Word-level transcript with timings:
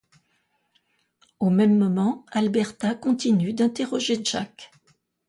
Au 1.39 1.51
même 1.51 1.77
moment, 1.77 2.25
Alberta 2.31 2.95
continue 2.95 3.53
d'interroger 3.53 4.19
Jack. 4.23 4.71